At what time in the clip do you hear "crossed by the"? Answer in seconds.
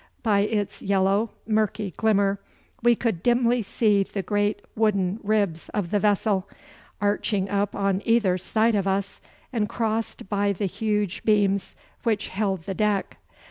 9.69-10.65